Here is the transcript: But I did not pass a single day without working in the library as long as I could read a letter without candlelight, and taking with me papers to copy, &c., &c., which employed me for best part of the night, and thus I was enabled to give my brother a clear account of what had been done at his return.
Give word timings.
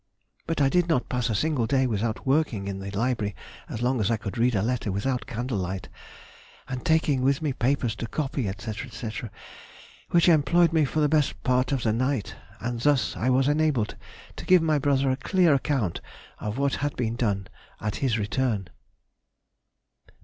But 0.47 0.61
I 0.61 0.67
did 0.67 0.89
not 0.89 1.09
pass 1.09 1.29
a 1.29 1.35
single 1.35 1.67
day 1.67 1.85
without 1.85 2.25
working 2.25 2.67
in 2.67 2.79
the 2.79 2.89
library 2.89 3.35
as 3.69 3.83
long 3.83 4.01
as 4.01 4.09
I 4.09 4.17
could 4.17 4.35
read 4.35 4.55
a 4.55 4.63
letter 4.63 4.91
without 4.91 5.27
candlelight, 5.27 5.89
and 6.67 6.83
taking 6.83 7.21
with 7.21 7.43
me 7.43 7.53
papers 7.53 7.95
to 7.97 8.07
copy, 8.07 8.51
&c., 8.57 8.71
&c., 8.89 9.11
which 10.09 10.27
employed 10.27 10.73
me 10.73 10.85
for 10.85 11.07
best 11.07 11.43
part 11.43 11.71
of 11.71 11.83
the 11.83 11.93
night, 11.93 12.35
and 12.59 12.79
thus 12.81 13.15
I 13.15 13.29
was 13.29 13.47
enabled 13.47 13.95
to 14.37 14.45
give 14.47 14.63
my 14.63 14.79
brother 14.79 15.11
a 15.11 15.15
clear 15.17 15.53
account 15.53 16.01
of 16.39 16.57
what 16.57 16.73
had 16.81 16.95
been 16.95 17.15
done 17.15 17.47
at 17.79 17.97
his 17.97 18.17
return. 18.17 18.69